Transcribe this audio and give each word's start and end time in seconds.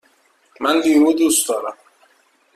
من 0.61 0.79
لیمو 0.79 1.13
دوست 1.13 1.49
دارم. 1.49 1.77